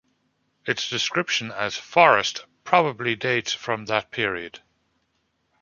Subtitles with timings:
[0.65, 4.59] Its description as 'forest' probably dates from that period.